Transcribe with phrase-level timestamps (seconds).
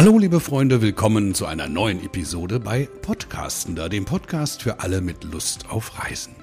[0.00, 5.24] Hallo liebe Freunde, willkommen zu einer neuen Episode bei Podcastender, dem Podcast für alle mit
[5.24, 6.34] Lust auf Reisen.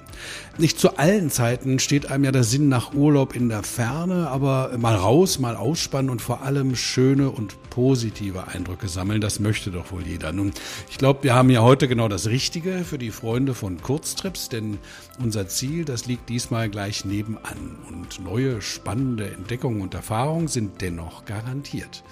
[0.58, 4.78] Nicht zu allen Zeiten steht einem ja der Sinn nach Urlaub in der Ferne, aber
[4.78, 9.90] mal raus, mal ausspannen und vor allem schöne und positive Eindrücke sammeln, das möchte doch
[9.90, 10.30] wohl jeder.
[10.30, 10.52] Nun,
[10.88, 14.78] ich glaube, wir haben ja heute genau das Richtige für die Freunde von Kurztrips, denn
[15.20, 21.24] unser Ziel, das liegt diesmal gleich nebenan und neue spannende Entdeckungen und Erfahrungen sind dennoch
[21.24, 22.04] garantiert.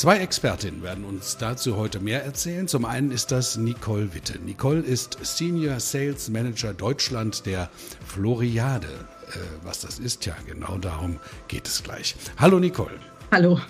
[0.00, 2.66] Zwei Expertinnen werden uns dazu heute mehr erzählen.
[2.66, 4.38] Zum einen ist das Nicole Witte.
[4.38, 7.68] Nicole ist Senior Sales Manager Deutschland der
[8.06, 8.88] Floriade.
[8.88, 12.16] Äh, was das ist, ja, genau darum geht es gleich.
[12.38, 12.98] Hallo Nicole.
[13.30, 13.60] Hallo.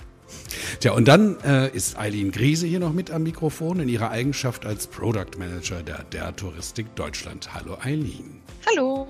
[0.79, 4.65] Tja, und dann äh, ist Eileen Griese hier noch mit am Mikrofon in ihrer Eigenschaft
[4.65, 7.55] als Product Manager der Der Touristik Deutschland.
[7.55, 8.40] Hallo Eileen.
[8.69, 9.07] Hallo.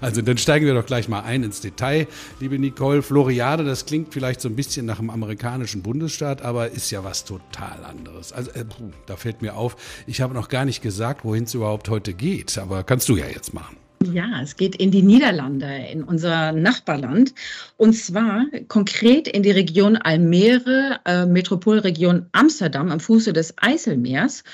[0.00, 2.06] Also dann steigen wir doch gleich mal ein ins Detail.
[2.40, 6.90] Liebe Nicole, Floriade, das klingt vielleicht so ein bisschen nach einem amerikanischen Bundesstaat, aber ist
[6.90, 8.32] ja was total anderes.
[8.32, 8.64] Also äh,
[9.06, 12.56] da fällt mir auf, ich habe noch gar nicht gesagt, wohin es überhaupt heute geht,
[12.56, 13.76] aber kannst du ja jetzt machen.
[14.12, 17.34] Ja, es geht in die Niederlande, in unser Nachbarland.
[17.76, 24.44] Und zwar konkret in die Region Almere, äh, Metropolregion Amsterdam am Fuße des Eiselmeers.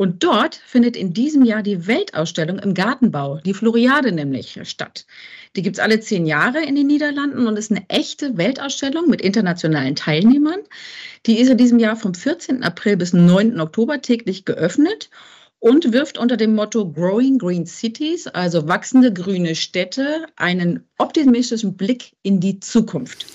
[0.00, 5.04] Und dort findet in diesem Jahr die Weltausstellung im Gartenbau, die Floriade nämlich, statt.
[5.56, 9.20] Die gibt es alle zehn Jahre in den Niederlanden und ist eine echte Weltausstellung mit
[9.20, 10.60] internationalen Teilnehmern.
[11.26, 12.62] Die ist in diesem Jahr vom 14.
[12.62, 13.60] April bis 9.
[13.60, 15.10] Oktober täglich geöffnet
[15.58, 22.12] und wirft unter dem Motto Growing Green Cities, also wachsende grüne Städte, einen optimistischen Blick
[22.22, 23.26] in die Zukunft.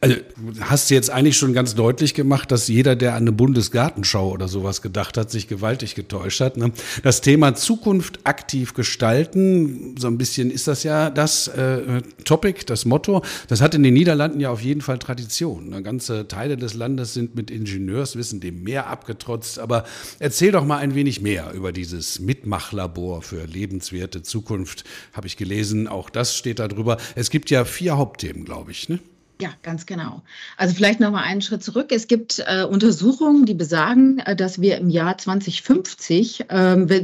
[0.00, 0.16] Also
[0.60, 4.48] hast du jetzt eigentlich schon ganz deutlich gemacht, dass jeder, der an eine Bundesgartenschau oder
[4.48, 6.58] sowas gedacht hat, sich gewaltig getäuscht hat.
[6.58, 6.72] Ne?
[7.02, 12.84] Das Thema Zukunft aktiv gestalten, so ein bisschen ist das ja das äh, Topic, das
[12.84, 13.22] Motto.
[13.48, 15.70] Das hat in den Niederlanden ja auf jeden Fall Tradition.
[15.70, 15.82] Ne?
[15.82, 19.58] Ganze Teile des Landes sind mit Ingenieurswissen dem Meer abgetrotzt.
[19.58, 19.84] Aber
[20.18, 24.84] erzähl doch mal ein wenig mehr über dieses Mitmachlabor für lebenswerte Zukunft.
[25.14, 26.98] Habe ich gelesen, auch das steht da drüber.
[27.14, 28.88] Es gibt ja vier Hauptthemen, glaube ich.
[28.88, 28.98] Ne?
[29.40, 30.22] Ja, ganz genau.
[30.56, 31.88] Also vielleicht noch mal einen Schritt zurück.
[31.90, 36.54] Es gibt äh, Untersuchungen, die besagen, äh, dass wir im Jahr 2050 äh,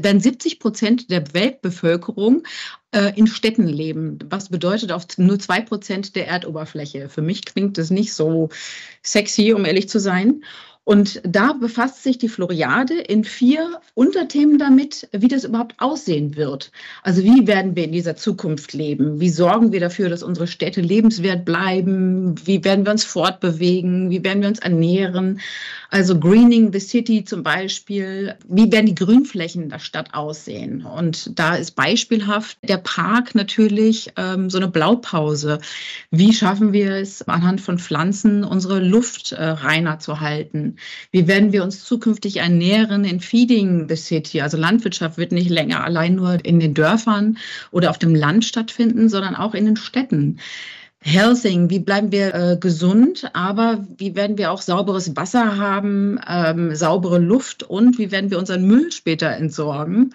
[0.04, 2.44] werden 70 Prozent der Weltbevölkerung
[2.92, 4.20] äh, in Städten leben.
[4.28, 7.08] Was bedeutet auf nur zwei Prozent der Erdoberfläche?
[7.08, 8.48] Für mich klingt das nicht so
[9.02, 10.44] sexy, um ehrlich zu sein.
[10.90, 16.72] Und da befasst sich die Floriade in vier Unterthemen damit, wie das überhaupt aussehen wird.
[17.04, 19.20] Also wie werden wir in dieser Zukunft leben?
[19.20, 22.34] Wie sorgen wir dafür, dass unsere Städte lebenswert bleiben?
[22.44, 24.10] Wie werden wir uns fortbewegen?
[24.10, 25.38] Wie werden wir uns ernähren?
[25.92, 28.36] Also Greening the City zum Beispiel.
[28.48, 30.84] Wie werden die Grünflächen der Stadt aussehen?
[30.84, 35.58] Und da ist beispielhaft der Park natürlich ähm, so eine Blaupause.
[36.12, 40.76] Wie schaffen wir es anhand von Pflanzen, unsere Luft äh, reiner zu halten?
[41.10, 44.40] Wie werden wir uns zukünftig ernähren in Feeding the City?
[44.42, 47.36] Also Landwirtschaft wird nicht länger allein nur in den Dörfern
[47.72, 50.38] oder auf dem Land stattfinden, sondern auch in den Städten.
[51.02, 56.74] Healthing, wie bleiben wir äh, gesund, aber wie werden wir auch sauberes Wasser haben, ähm,
[56.74, 60.14] saubere Luft und wie werden wir unseren Müll später entsorgen?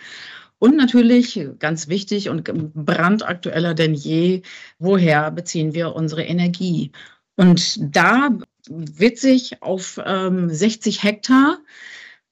[0.59, 2.43] Und natürlich, ganz wichtig und
[2.73, 4.43] brandaktueller denn je,
[4.79, 6.91] woher beziehen wir unsere Energie?
[7.35, 8.29] Und da
[8.69, 11.57] witzig, auf ähm, 60 Hektar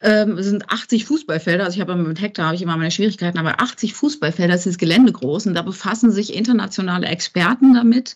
[0.04, 1.64] ähm, sind 80 Fußballfelder.
[1.64, 4.78] Also ich habe mit Hektar habe ich immer meine Schwierigkeiten, aber 80 Fußballfelder ist das
[4.78, 8.16] Gelände groß und da befassen sich internationale Experten damit.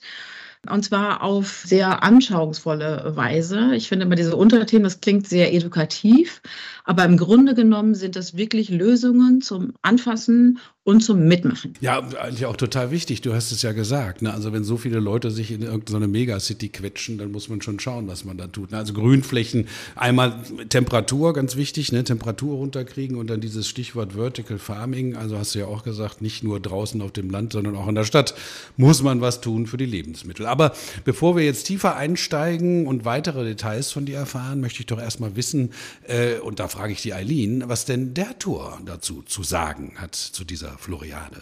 [0.70, 3.74] Und zwar auf sehr anschauungsvolle Weise.
[3.76, 6.42] Ich finde immer diese Unterthemen, das klingt sehr edukativ,
[6.84, 11.74] aber im Grunde genommen sind das wirklich Lösungen zum Anfassen und zum Mitmachen.
[11.82, 13.20] Ja, eigentlich auch total wichtig.
[13.20, 14.22] Du hast es ja gesagt.
[14.22, 14.34] Ne?
[14.34, 18.08] Also wenn so viele Leute sich in irgendeine Megacity quetschen, dann muss man schon schauen,
[18.08, 18.72] was man da tut.
[18.72, 18.78] Ne?
[18.78, 19.68] Also Grünflächen,
[19.98, 22.06] einmal Temperatur, ganz wichtig, ne?
[22.06, 25.18] Temperatur runterkriegen und dann dieses Stichwort Vertical Farming.
[25.18, 27.96] Also hast du ja auch gesagt, nicht nur draußen auf dem Land, sondern auch in
[27.96, 28.34] der Stadt
[28.78, 30.46] muss man was tun für die Lebensmittel.
[30.46, 30.72] Aber
[31.04, 35.36] bevor wir jetzt tiefer einsteigen und weitere Details von dir erfahren, möchte ich doch erstmal
[35.36, 35.72] wissen,
[36.08, 40.16] äh, und da frage ich die Eileen, was denn der Tour dazu zu sagen hat,
[40.16, 41.42] zu dieser Floriade?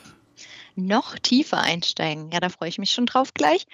[0.75, 2.29] noch tiefer einsteigen.
[2.31, 3.65] Ja, da freue ich mich schon drauf gleich.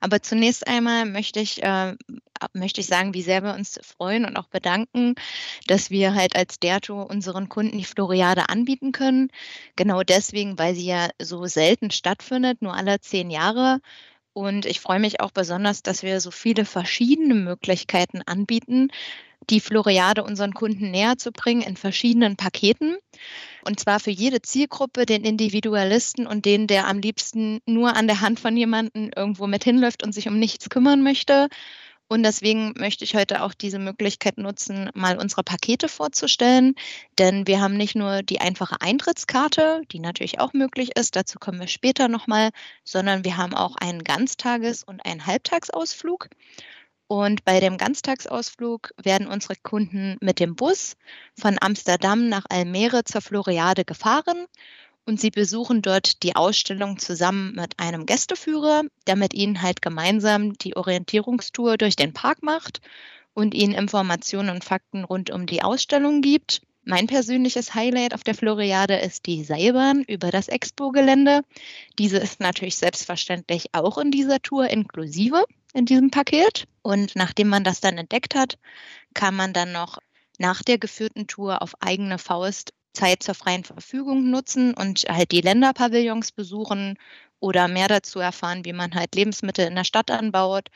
[0.00, 1.96] Aber zunächst einmal möchte ich, äh,
[2.52, 5.14] möchte ich sagen, wie sehr wir uns freuen und auch bedanken,
[5.66, 9.30] dass wir halt als Derto unseren Kunden die Floriade anbieten können.
[9.76, 13.80] Genau deswegen, weil sie ja so selten stattfindet, nur alle zehn Jahre.
[14.32, 18.88] Und ich freue mich auch besonders, dass wir so viele verschiedene Möglichkeiten anbieten,
[19.48, 22.96] die Floriade unseren Kunden näher zu bringen in verschiedenen Paketen.
[23.64, 28.20] Und zwar für jede Zielgruppe, den Individualisten und den, der am liebsten nur an der
[28.20, 31.48] Hand von jemandem irgendwo mit hinläuft und sich um nichts kümmern möchte.
[32.12, 36.74] Und deswegen möchte ich heute auch diese Möglichkeit nutzen, mal unsere Pakete vorzustellen.
[37.20, 41.60] Denn wir haben nicht nur die einfache Eintrittskarte, die natürlich auch möglich ist, dazu kommen
[41.60, 42.50] wir später nochmal,
[42.82, 46.28] sondern wir haben auch einen Ganztages- und einen Halbtagsausflug.
[47.06, 50.96] Und bei dem Ganztagsausflug werden unsere Kunden mit dem Bus
[51.38, 54.46] von Amsterdam nach Almere zur Floriade gefahren
[55.06, 60.54] und sie besuchen dort die Ausstellung zusammen mit einem Gästeführer, der mit ihnen halt gemeinsam
[60.54, 62.80] die Orientierungstour durch den Park macht
[63.34, 66.62] und ihnen Informationen und Fakten rund um die Ausstellung gibt.
[66.82, 71.42] Mein persönliches Highlight auf der Floriade ist die Seilbahn über das Expo-Gelände.
[71.98, 75.44] Diese ist natürlich selbstverständlich auch in dieser Tour inklusive
[75.74, 76.66] in diesem Paket.
[76.82, 78.58] Und nachdem man das dann entdeckt hat,
[79.14, 79.98] kann man dann noch
[80.38, 85.40] nach der geführten Tour auf eigene Faust Zeit zur freien Verfügung nutzen und halt die
[85.40, 86.98] Länderpavillons besuchen
[87.38, 90.68] oder mehr dazu erfahren, wie man halt Lebensmittel in der Stadt anbaut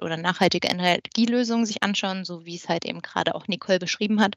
[0.00, 4.34] oder nachhaltige Energielösungen sich anschauen, so wie es halt eben gerade auch Nicole beschrieben hat,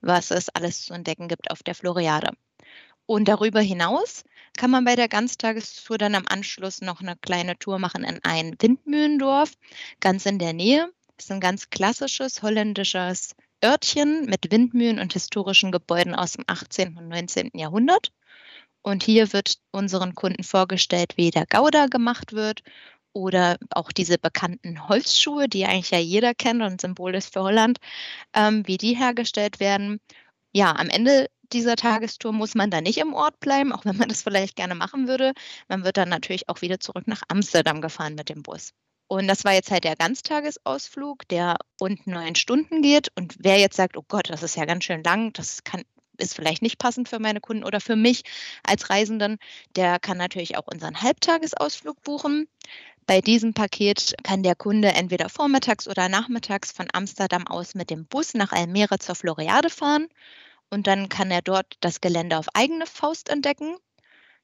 [0.00, 2.32] was es alles zu entdecken gibt auf der Floriade.
[3.06, 4.22] Und darüber hinaus
[4.56, 8.54] kann man bei der Ganztagestour dann am Anschluss noch eine kleine Tour machen in ein
[8.58, 9.52] Windmühlendorf,
[10.00, 10.92] ganz in der Nähe.
[11.16, 13.34] Das ist ein ganz klassisches holländisches
[13.64, 16.96] Örtchen mit Windmühlen und historischen Gebäuden aus dem 18.
[16.96, 17.50] und 19.
[17.54, 18.12] Jahrhundert.
[18.82, 22.62] Und hier wird unseren Kunden vorgestellt, wie der Gouda gemacht wird
[23.12, 27.78] oder auch diese bekannten Holzschuhe, die eigentlich ja jeder kennt und Symbol ist für Holland,
[28.34, 30.00] ähm, wie die hergestellt werden.
[30.52, 34.08] Ja, am Ende dieser Tagestour muss man da nicht im Ort bleiben, auch wenn man
[34.08, 35.32] das vielleicht gerne machen würde.
[35.68, 38.72] Man wird dann natürlich auch wieder zurück nach Amsterdam gefahren mit dem Bus.
[39.08, 43.10] Und das war jetzt halt der Ganztagesausflug, der rund neun Stunden geht.
[43.16, 45.82] Und wer jetzt sagt, oh Gott, das ist ja ganz schön lang, das kann,
[46.18, 48.22] ist vielleicht nicht passend für meine Kunden oder für mich
[48.62, 49.38] als Reisenden,
[49.76, 52.48] der kann natürlich auch unseren Halbtagesausflug buchen.
[53.06, 58.04] Bei diesem Paket kann der Kunde entweder vormittags oder nachmittags von Amsterdam aus mit dem
[58.04, 60.08] Bus nach Almere zur Floriade fahren
[60.68, 63.78] und dann kann er dort das Gelände auf eigene Faust entdecken.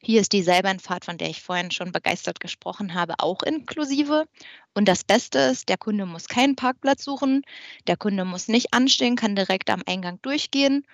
[0.04, 4.26] Hier ist die Seilbahnfahrt, von der ich vorhin schon begeistert gesprochen habe, auch inklusive.
[4.74, 7.42] Und das Beste ist, der Kunde muss keinen Parkplatz suchen,
[7.86, 10.86] der Kunde muss nicht anstehen, kann direkt am Eingang durchgehen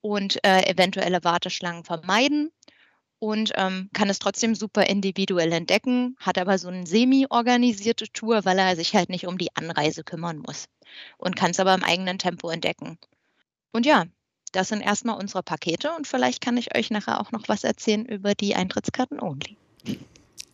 [0.00, 2.52] und äh, eventuelle Warteschlangen vermeiden
[3.18, 8.60] und ähm, kann es trotzdem super individuell entdecken, hat aber so eine semi-organisierte Tour, weil
[8.60, 10.66] er sich halt nicht um die Anreise kümmern muss
[11.18, 12.98] und kann es aber im eigenen Tempo entdecken.
[13.72, 14.04] Und ja,
[14.52, 18.04] das sind erstmal unsere Pakete und vielleicht kann ich euch nachher auch noch was erzählen
[18.06, 19.56] über die Eintrittskarten only.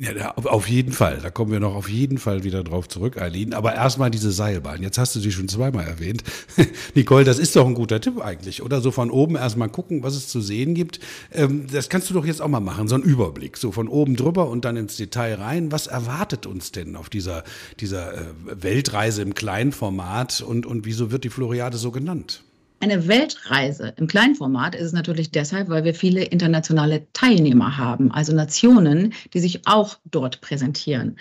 [0.00, 1.18] Ja, auf jeden Fall.
[1.20, 3.52] Da kommen wir noch auf jeden Fall wieder drauf zurück, Eileen.
[3.52, 4.80] Aber erstmal diese Seilbahn.
[4.80, 6.22] Jetzt hast du sie schon zweimal erwähnt.
[6.94, 8.80] Nicole, das ist doch ein guter Tipp eigentlich, oder?
[8.80, 11.00] So von oben erstmal gucken, was es zu sehen gibt.
[11.32, 13.56] Ähm, das kannst du doch jetzt auch mal machen, so ein Überblick.
[13.56, 15.72] So von oben drüber und dann ins Detail rein.
[15.72, 17.42] Was erwartet uns denn auf dieser,
[17.80, 22.44] dieser äh, Weltreise im Kleinformat und, und wieso wird die Floriade so genannt?
[22.80, 28.32] Eine Weltreise im Kleinformat ist es natürlich deshalb, weil wir viele internationale Teilnehmer haben, also
[28.32, 31.16] Nationen, die sich auch dort präsentieren.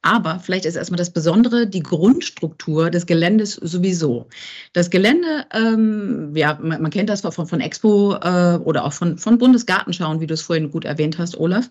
[0.00, 4.26] Aber vielleicht ist erstmal das Besondere die Grundstruktur des Geländes sowieso.
[4.72, 9.18] Das Gelände, ähm, ja, man, man, kennt das von, von Expo äh, oder auch von,
[9.18, 11.68] von Bundesgartenschauen, wie du es vorhin gut erwähnt hast, Olaf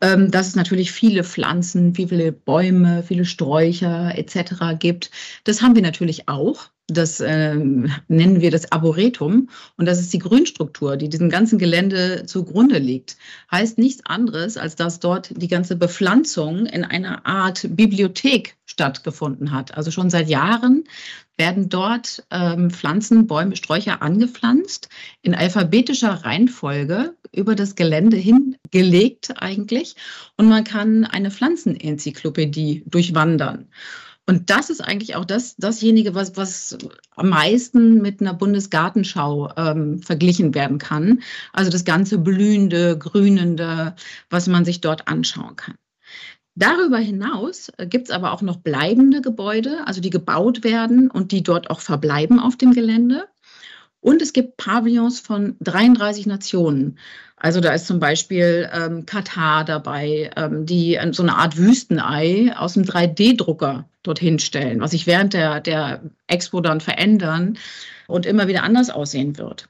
[0.00, 4.78] ähm, dass es natürlich viele Pflanzen, viele Bäume, viele Sträucher etc.
[4.78, 5.10] gibt.
[5.44, 6.70] Das haben wir natürlich auch.
[6.92, 9.48] Das äh, nennen wir das Arboretum.
[9.76, 13.16] Und das ist die Grünstruktur, die diesem ganzen Gelände zugrunde liegt.
[13.50, 19.76] Heißt nichts anderes, als dass dort die ganze Bepflanzung in einer Art Bibliothek stattgefunden hat.
[19.76, 20.84] Also schon seit Jahren
[21.36, 24.88] werden dort ähm, Pflanzen, Bäume, Sträucher angepflanzt,
[25.22, 29.96] in alphabetischer Reihenfolge über das Gelände hingelegt eigentlich.
[30.36, 33.68] Und man kann eine Pflanzenenzyklopädie durchwandern.
[34.26, 36.78] Und das ist eigentlich auch das, dasjenige, was, was
[37.16, 41.22] am meisten mit einer Bundesgartenschau ähm, verglichen werden kann.
[41.52, 43.96] Also das ganze Blühende, Grünende,
[44.28, 45.74] was man sich dort anschauen kann.
[46.54, 51.42] Darüber hinaus gibt es aber auch noch bleibende Gebäude, also die gebaut werden und die
[51.42, 53.28] dort auch verbleiben auf dem Gelände.
[54.00, 56.98] Und es gibt Pavillons von 33 Nationen.
[57.36, 62.74] Also da ist zum Beispiel ähm, Katar dabei, ähm, die so eine Art Wüstenei aus
[62.74, 67.58] dem 3D-Drucker dorthin stellen, was sich während der, der Expo dann verändern
[68.08, 69.68] und immer wieder anders aussehen wird.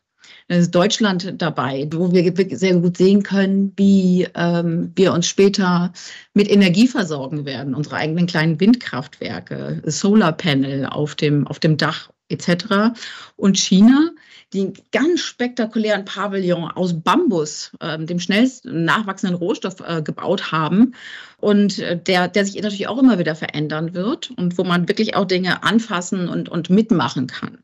[0.49, 5.93] Dann ist Deutschland dabei, wo wir sehr gut sehen können, wie ähm, wir uns später
[6.35, 12.97] mit Energie versorgen werden, unsere eigenen kleinen Windkraftwerke, Solarpanel auf dem, auf dem Dach etc.
[13.37, 14.11] Und China
[14.53, 20.95] die ganz spektakulären Pavillon aus Bambus, äh, dem schnellst nachwachsenden Rohstoff, äh, gebaut haben
[21.39, 25.15] und äh, der, der sich natürlich auch immer wieder verändern wird und wo man wirklich
[25.15, 27.59] auch Dinge anfassen und, und mitmachen kann.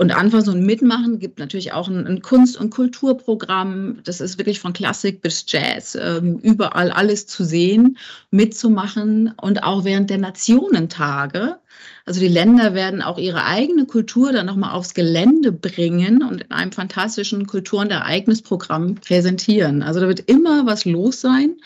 [0.00, 3.98] Und Anfassen und Mitmachen gibt natürlich auch ein, ein, Kunst- und Kulturprogramm.
[4.02, 7.98] Das ist wirklich von Klassik bis Jazz, ähm, überall alles zu sehen,
[8.30, 11.58] mitzumachen und auch während der Nationentage.
[12.06, 16.50] Also die Länder werden auch ihre eigene Kultur dann nochmal aufs Gelände bringen und in
[16.50, 19.82] einem fantastischen Kultur- und Ereignisprogramm präsentieren.
[19.82, 21.56] Also da wird immer was los sein.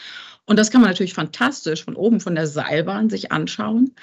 [0.46, 3.94] Und das kann man natürlich fantastisch von oben von der Seilbahn sich anschauen.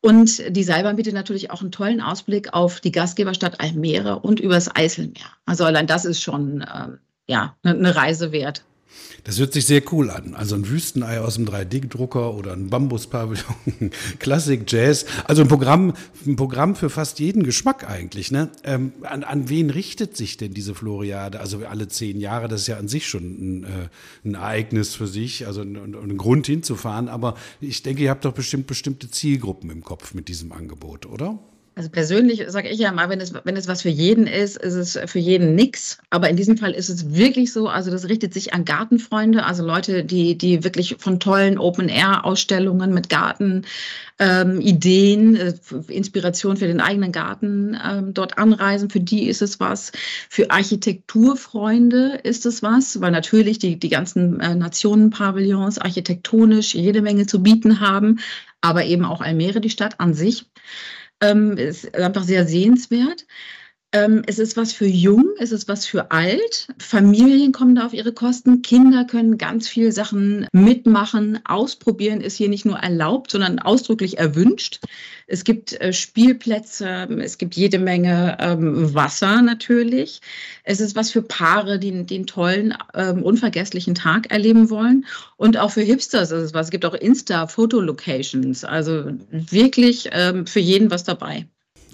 [0.00, 4.74] Und die Seilbahn bietet natürlich auch einen tollen Ausblick auf die Gastgeberstadt Almere und übers
[4.74, 5.32] Eiselmeer.
[5.46, 6.88] Also allein das ist schon äh,
[7.26, 8.64] ja, eine Reise wert.
[9.24, 10.34] Das hört sich sehr cool an.
[10.34, 15.04] Also ein Wüstenei aus dem 3D-Drucker oder ein Bambuspavillon, Klassik, Jazz.
[15.24, 15.92] Also ein Programm,
[16.26, 18.30] ein Programm für fast jeden Geschmack eigentlich.
[18.30, 18.50] Ne?
[18.64, 21.40] Ähm, an, an wen richtet sich denn diese Floriade?
[21.40, 23.68] Also alle zehn Jahre, das ist ja an sich schon ein, äh,
[24.24, 27.08] ein Ereignis für sich, also ein, ein, Grund hinzufahren.
[27.08, 31.38] Aber ich denke, ihr habt doch bestimmt bestimmte Zielgruppen im Kopf mit diesem Angebot, oder?
[31.78, 34.74] Also persönlich sage ich ja mal, wenn es, wenn es was für jeden ist, ist
[34.74, 35.98] es für jeden nix.
[36.10, 39.64] Aber in diesem Fall ist es wirklich so, also das richtet sich an Gartenfreunde, also
[39.64, 43.62] Leute, die, die wirklich von tollen Open-Air-Ausstellungen mit Garten,
[44.18, 45.54] ähm, Ideen, äh,
[45.86, 48.90] Inspiration für den eigenen Garten ähm, dort anreisen.
[48.90, 49.92] Für die ist es was.
[50.28, 57.28] Für Architekturfreunde ist es was, weil natürlich die, die ganzen äh, Nationenpavillons architektonisch jede Menge
[57.28, 58.18] zu bieten haben,
[58.62, 60.46] aber eben auch Almere, die Stadt an sich
[61.20, 63.26] ähm, ist einfach sehr sehenswert.
[63.92, 66.68] Ähm, es ist was für jung, es ist was für alt.
[66.78, 68.60] Familien kommen da auf ihre Kosten.
[68.60, 71.40] Kinder können ganz viele Sachen mitmachen.
[71.46, 74.80] Ausprobieren ist hier nicht nur erlaubt, sondern ausdrücklich erwünscht.
[75.26, 80.20] Es gibt äh, Spielplätze, es gibt jede Menge ähm, Wasser natürlich.
[80.64, 85.06] Es ist was für Paare, die, einen tollen, ähm, unvergesslichen Tag erleben wollen.
[85.38, 86.66] Und auch für Hipsters ist es was.
[86.66, 88.64] Es gibt auch Insta-Foto-Locations.
[88.64, 91.46] Also wirklich ähm, für jeden was dabei.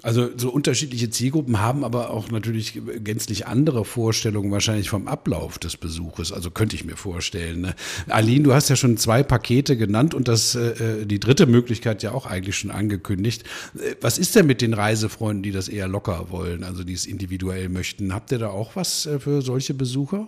[0.05, 5.77] Also so unterschiedliche Zielgruppen haben aber auch natürlich gänzlich andere Vorstellungen wahrscheinlich vom Ablauf des
[5.77, 6.31] Besuches.
[6.31, 7.61] Also könnte ich mir vorstellen.
[7.61, 7.75] Ne?
[8.07, 12.03] Aline, du hast ja schon zwei Pakete genannt und das äh, äh, die dritte Möglichkeit
[12.03, 13.45] ja auch eigentlich schon angekündigt.
[13.79, 17.07] Äh, was ist denn mit den Reisefreunden, die das eher locker wollen, also die es
[17.07, 18.13] individuell möchten?
[18.13, 20.27] Habt ihr da auch was äh, für solche Besucher?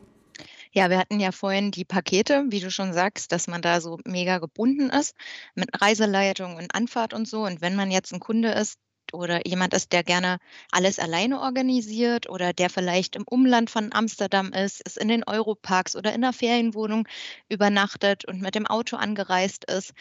[0.72, 4.00] Ja, wir hatten ja vorhin die Pakete, wie du schon sagst, dass man da so
[4.06, 5.14] mega gebunden ist
[5.54, 7.46] mit Reiseleitung und Anfahrt und so.
[7.46, 8.80] Und wenn man jetzt ein Kunde ist,
[9.14, 10.38] oder jemand ist, der gerne
[10.72, 15.96] alles alleine organisiert oder der vielleicht im Umland von Amsterdam ist, ist in den Europarks
[15.96, 17.08] oder in der Ferienwohnung
[17.50, 19.94] übernachtet und mit dem Auto angereist ist,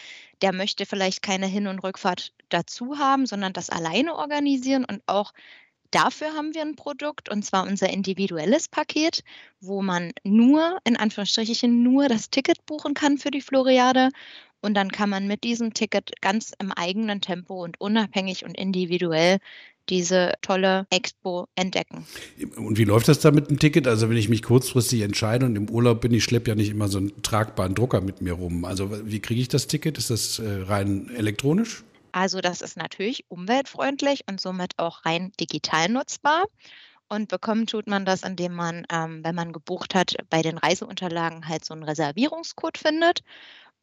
[0.43, 4.85] der möchte vielleicht keine Hin- und Rückfahrt dazu haben, sondern das alleine organisieren.
[4.85, 5.33] Und auch
[5.91, 9.23] Dafür haben wir ein Produkt und zwar unser individuelles Paket,
[9.61, 14.11] wo man nur, in Anführungsstrichen, nur das Ticket buchen kann für die Floriade
[14.63, 19.39] und dann kann man mit diesem Ticket ganz im eigenen Tempo und unabhängig und individuell
[19.89, 22.07] diese tolle Expo entdecken.
[22.57, 23.87] Und wie läuft das da mit dem Ticket?
[23.87, 26.89] Also wenn ich mich kurzfristig entscheide und im Urlaub bin, ich schleppe ja nicht immer
[26.89, 28.65] so einen tragbaren Drucker mit mir rum.
[28.65, 29.99] Also wie kriege ich das Ticket?
[29.99, 31.85] Ist das äh, rein elektronisch?
[32.13, 36.47] Also das ist natürlich umweltfreundlich und somit auch rein digital nutzbar.
[37.09, 41.47] Und bekommen tut man das, indem man, ähm, wenn man gebucht hat, bei den Reiseunterlagen
[41.47, 43.23] halt so einen Reservierungscode findet.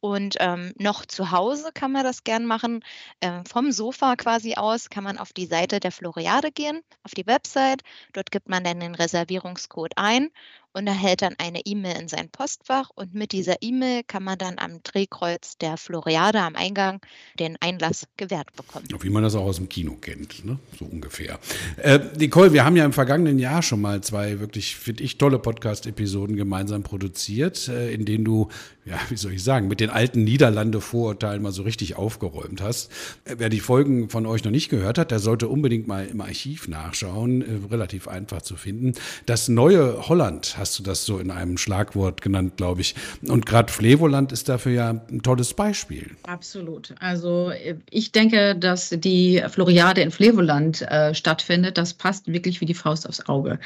[0.04, 2.84] Und ähm, noch zu Hause kann man das gern machen.
[3.22, 7.26] Ähm, vom Sofa quasi aus kann man auf die Seite der Floriade gehen, auf die
[7.26, 7.80] Website.
[8.12, 10.28] Dort gibt man dann den Reservierungscode ein
[10.74, 12.90] und erhält dann eine E-Mail in sein Postfach.
[12.94, 17.00] Und mit dieser E-Mail kann man dann am Drehkreuz der Floriade am Eingang
[17.38, 18.86] den Einlass gewährt bekommen.
[19.00, 20.58] Wie man das auch aus dem Kino kennt, ne?
[20.78, 21.38] so ungefähr.
[21.76, 25.38] Äh, Nicole, wir haben ja im vergangenen Jahr schon mal zwei wirklich, finde ich, tolle
[25.38, 28.48] Podcast-Episoden gemeinsam produziert, äh, in denen du,
[28.84, 32.90] ja, wie soll ich sagen, mit den alten Niederlande-Vorurteilen mal so richtig aufgeräumt hast.
[33.24, 36.20] Äh, wer die Folgen von euch noch nicht gehört hat, der sollte unbedingt mal im
[36.20, 38.94] Archiv nachschauen, äh, relativ einfach zu finden.
[39.26, 42.94] Das neue Holland hast du das so in einem Schlagwort genannt, glaube ich.
[43.28, 46.12] Und gerade Flevoland ist dafür ja ein tolles Beispiel.
[46.22, 46.94] Absolut.
[47.00, 47.52] Also
[47.90, 51.76] ich denke, dass die Floriade in Flevoland äh, stattfindet.
[51.76, 53.58] Das passt wirklich wie die Faust aufs Auge.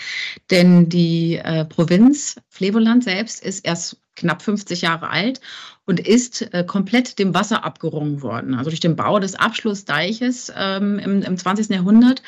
[0.50, 5.40] Denn die äh, Provinz Flevoland selbst ist erst knapp 50 Jahre alt
[5.88, 8.54] und ist äh, komplett dem Wasser abgerungen worden.
[8.54, 11.70] Also durch den Bau des Abschlussdeiches ähm, im, im 20.
[11.70, 12.22] Jahrhundert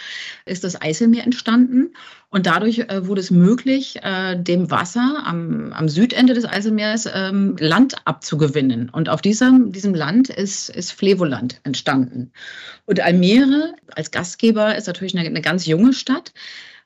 [0.47, 1.93] ist das Eiselmeer entstanden
[2.31, 7.57] und dadurch äh, wurde es möglich, äh, dem Wasser am, am Südende des Eiselmeers ähm,
[7.59, 8.89] Land abzugewinnen.
[8.89, 12.33] Und auf diesem, diesem Land ist, ist Flevoland entstanden.
[12.87, 16.33] Und Almere als Gastgeber ist natürlich eine, eine ganz junge Stadt.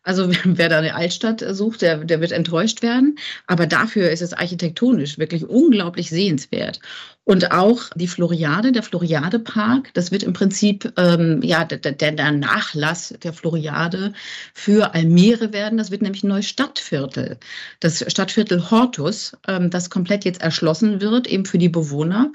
[0.04, 3.16] Also wer da eine Altstadt sucht, der, der wird enttäuscht werden.
[3.46, 6.80] Aber dafür ist es architektonisch wirklich unglaublich sehenswert.
[7.26, 13.14] Und auch die Floriade, der Floriade-Park, das wird im Prinzip ähm, ja, der, der, Nachlass
[13.22, 14.12] der Floriade
[14.52, 15.78] für Almere werden.
[15.78, 17.38] Das wird nämlich ein neues Stadtviertel.
[17.80, 22.30] Das Stadtviertel Hortus, ähm, das komplett jetzt erschlossen wird, eben für die Bewohner.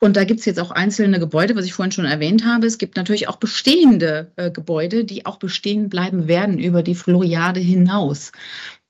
[0.00, 2.66] Und da gibt es jetzt auch einzelne Gebäude, was ich vorhin schon erwähnt habe.
[2.66, 7.60] Es gibt natürlich auch bestehende äh, Gebäude, die auch bestehen bleiben werden über die Floriade
[7.60, 8.30] hinaus.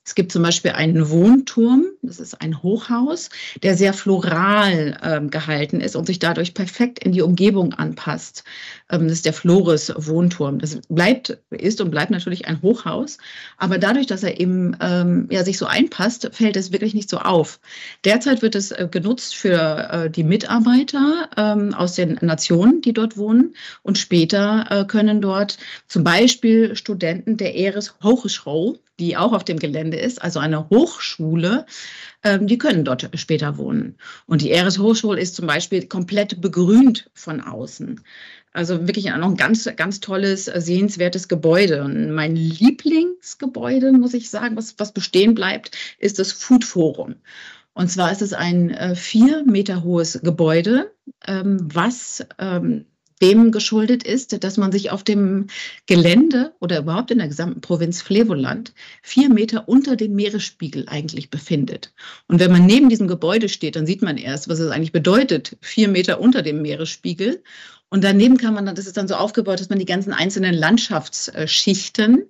[0.08, 3.28] Es gibt zum Beispiel einen Wohnturm, das ist ein Hochhaus,
[3.62, 8.42] der sehr floral ähm, gehalten ist und sich dadurch perfekt in die Umgebung anpasst.
[8.90, 10.60] Ähm, das ist der Flores Wohnturm.
[10.60, 13.18] Das bleibt, ist und bleibt natürlich ein Hochhaus,
[13.58, 17.18] aber dadurch, dass er eben ähm, ja, sich so einpasst, fällt es wirklich nicht so
[17.18, 17.60] auf.
[18.06, 23.18] Derzeit wird es äh, genutzt für äh, die Mitarbeiter ähm, aus den Nationen, die dort
[23.18, 29.44] wohnen und später äh, können dort zum Beispiel Studenten der Eres Hochschule die auch auf
[29.44, 31.66] dem Gelände ist, also eine Hochschule,
[32.24, 33.96] ähm, die können dort später wohnen.
[34.26, 38.00] Und die Eres Hochschule ist zum Beispiel komplett begrünt von außen.
[38.52, 41.84] Also wirklich noch ein ganz, ganz tolles, äh, sehenswertes Gebäude.
[41.84, 47.16] Und mein Lieblingsgebäude, muss ich sagen, was, was bestehen bleibt, ist das Food Forum.
[47.74, 50.92] Und zwar ist es ein äh, vier Meter hohes Gebäude,
[51.26, 52.86] ähm, was ähm,
[53.18, 55.46] dem geschuldet ist, dass man sich auf dem
[55.86, 58.72] Gelände oder überhaupt in der gesamten Provinz Flevoland
[59.02, 61.92] vier Meter unter dem Meeresspiegel eigentlich befindet.
[62.26, 65.56] Und wenn man neben diesem Gebäude steht, dann sieht man erst, was es eigentlich bedeutet,
[65.60, 67.42] vier Meter unter dem Meeresspiegel.
[67.90, 70.54] Und daneben kann man dann, das ist dann so aufgebaut, dass man die ganzen einzelnen
[70.54, 72.24] Landschaftsschichten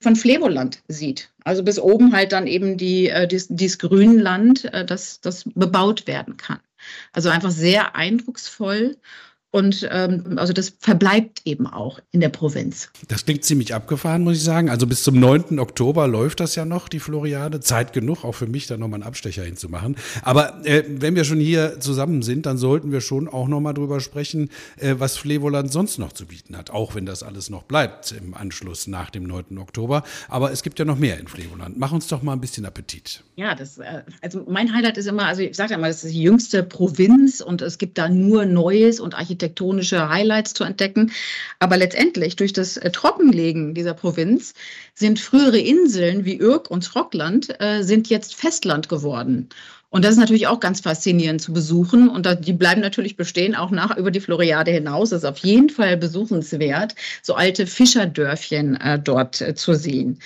[0.00, 1.30] von Flevoland sieht.
[1.44, 6.06] Also bis oben halt dann eben die, äh, dies, dieses Grünland, äh, das, das bebaut
[6.06, 6.60] werden kann.
[7.12, 8.96] Also einfach sehr eindrucksvoll
[9.54, 12.90] und ähm, also das verbleibt eben auch in der Provinz.
[13.06, 14.68] Das klingt ziemlich abgefahren, muss ich sagen.
[14.68, 15.60] Also bis zum 9.
[15.60, 17.60] Oktober läuft das ja noch, die Floriade.
[17.60, 19.94] Zeit genug, auch für mich da nochmal einen Abstecher hinzumachen.
[20.22, 24.00] Aber äh, wenn wir schon hier zusammen sind, dann sollten wir schon auch nochmal drüber
[24.00, 26.70] sprechen, äh, was Flevoland sonst noch zu bieten hat.
[26.70, 29.58] Auch wenn das alles noch bleibt im Anschluss nach dem 9.
[29.58, 30.02] Oktober.
[30.28, 31.78] Aber es gibt ja noch mehr in Flevoland.
[31.78, 33.22] Mach uns doch mal ein bisschen Appetit.
[33.36, 36.12] Ja, das, äh, also mein Highlight ist immer, also ich sage ja mal, das ist
[36.12, 41.12] die jüngste Provinz und es gibt da nur Neues und Architektur architektonische Highlights zu entdecken.
[41.58, 44.54] Aber letztendlich durch das äh, Trockenlegen dieser Provinz
[44.94, 49.48] sind frühere Inseln wie Irk und Schrockland äh, sind jetzt Festland geworden.
[49.94, 52.08] Und das ist natürlich auch ganz faszinierend zu besuchen.
[52.08, 55.10] Und die bleiben natürlich bestehen, auch nach über die Floriade hinaus.
[55.10, 60.18] Das ist auf jeden Fall besuchenswert, so alte Fischerdörfchen äh, dort äh, zu sehen.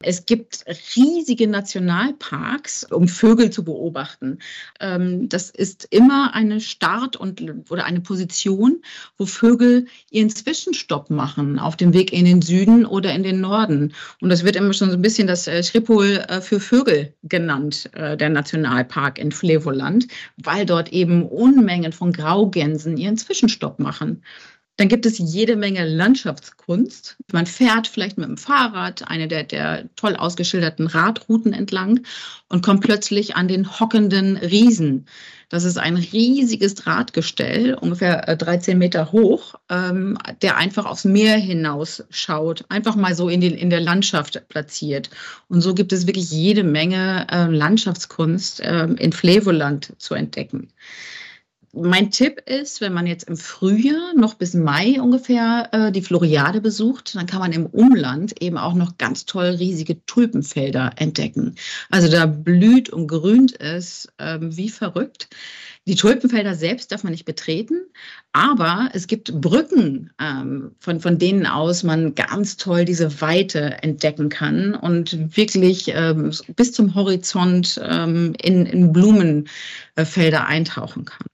[0.00, 4.38] Es gibt riesige Nationalparks, um Vögel zu beobachten.
[4.78, 8.80] Ähm, das ist immer eine Start- und, oder eine Position,
[9.16, 13.92] wo Vögel ihren Zwischenstopp machen auf dem Weg in den Süden oder in den Norden.
[14.20, 18.28] Und das wird immer schon so ein bisschen das Schiphol äh, für Vögel genannt, der
[18.28, 24.22] Nationalpark in Flevoland, weil dort eben Unmengen von Graugänsen ihren Zwischenstopp machen.
[24.78, 27.16] Dann gibt es jede Menge Landschaftskunst.
[27.32, 32.00] Man fährt vielleicht mit dem Fahrrad eine der, der toll ausgeschilderten Radrouten entlang
[32.48, 35.06] und kommt plötzlich an den hockenden Riesen.
[35.48, 41.36] Das ist ein riesiges Drahtgestell, ungefähr 13 äh, Meter hoch, ähm, der einfach aufs Meer
[41.38, 45.10] hinaus schaut, einfach mal so in, den, in der Landschaft platziert.
[45.48, 50.68] Und so gibt es wirklich jede Menge äh, Landschaftskunst äh, in Flevoland zu entdecken
[51.72, 56.60] mein Tipp ist, wenn man jetzt im Frühjahr noch bis Mai ungefähr äh, die Floriade
[56.60, 61.56] besucht, dann kann man im Umland eben auch noch ganz toll riesige Tulpenfelder entdecken.
[61.90, 65.28] Also da blüht und grünt es ähm, wie verrückt.
[65.86, 67.80] Die Tulpenfelder selbst darf man nicht betreten,
[68.32, 74.28] aber es gibt Brücken, ähm, von, von denen aus man ganz toll diese Weite entdecken
[74.28, 81.26] kann und wirklich ähm, bis zum Horizont ähm, in, in Blumenfelder eintauchen kann.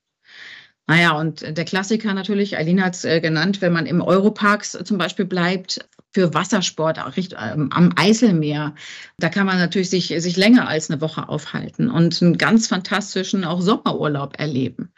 [0.87, 4.99] Naja, und der Klassiker natürlich, Eileen hat es äh, genannt, wenn man im Europarks zum
[4.99, 8.75] Beispiel bleibt, für Wassersport auch richt, ähm, am Eiselmeer.
[9.19, 13.45] Da kann man natürlich sich, sich länger als eine Woche aufhalten und einen ganz fantastischen
[13.45, 14.93] auch Sommerurlaub erleben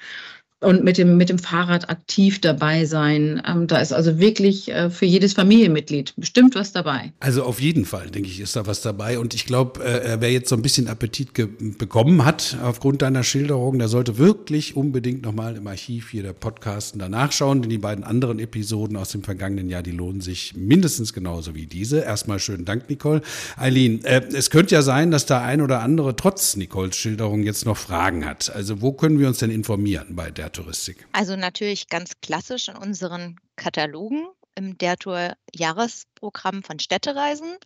[0.61, 3.42] und mit dem, mit dem Fahrrad aktiv dabei sein.
[3.47, 7.12] Ähm, da ist also wirklich äh, für jedes Familienmitglied bestimmt was dabei.
[7.21, 9.19] Also auf jeden Fall, denke ich, ist da was dabei.
[9.19, 13.79] Und ich glaube, äh, wer jetzt so ein bisschen Appetit bekommen hat aufgrund deiner Schilderung,
[13.79, 18.05] der sollte wirklich unbedingt nochmal im Archiv hier der Podcasten danach schauen, denn die beiden
[18.05, 22.01] anderen Episoden aus dem vergangenen Jahr, die lohnen sich mindestens genauso wie diese.
[22.01, 23.21] Erstmal schönen Dank, Nicole.
[23.59, 27.66] Eileen, äh, es könnte ja sein, dass der ein oder andere trotz Nicoles Schilderung jetzt
[27.66, 28.51] noch Fragen hat.
[28.55, 31.07] Also wo können wir uns denn informieren bei der Touristik?
[31.13, 37.57] Also natürlich ganz klassisch in unseren Katalogen im der Tour Jahresprogramm von Städtereisen.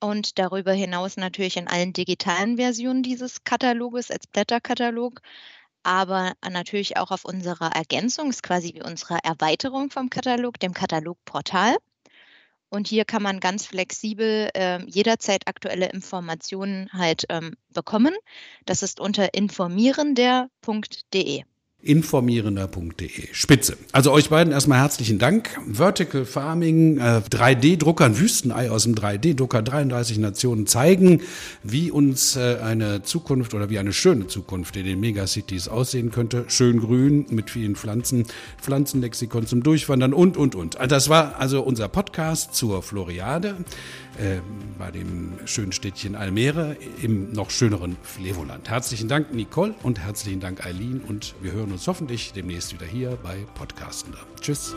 [0.00, 5.20] und darüber hinaus natürlich in allen digitalen Versionen dieses Kataloges als Blätterkatalog,
[5.82, 11.76] aber natürlich auch auf unserer Ergänzung, ist quasi wie unsere Erweiterung vom Katalog, dem Katalogportal.
[12.70, 18.14] Und hier kann man ganz flexibel äh, jederzeit aktuelle Informationen halt ähm, bekommen.
[18.66, 21.44] Das ist unter informierender.de
[21.84, 23.28] informierender.de.
[23.32, 23.76] Spitze.
[23.92, 25.50] Also euch beiden erstmal herzlichen Dank.
[25.70, 31.20] Vertical Farming, äh, 3D-Drucker, ein Wüstenei aus dem 3D-Drucker, 33 Nationen zeigen,
[31.62, 36.46] wie uns äh, eine Zukunft oder wie eine schöne Zukunft in den Megacities aussehen könnte.
[36.48, 38.26] Schön grün mit vielen Pflanzen,
[38.60, 40.78] Pflanzenlexikon zum Durchwandern und, und, und.
[40.88, 43.56] Das war also unser Podcast zur Floriade
[44.18, 44.40] äh,
[44.78, 48.70] bei dem schönen Städtchen Almere im noch schöneren Flevoland.
[48.70, 51.00] Herzlichen Dank, Nicole, und herzlichen Dank, Eileen.
[51.00, 54.20] Und wir hören uns hoffentlich demnächst wieder hier bei Podcastender.
[54.40, 54.74] Tschüss.